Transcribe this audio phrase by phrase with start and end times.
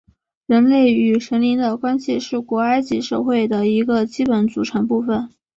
[0.47, 5.29] 人类与神灵的关系是古埃及社会的一个基本组成部分。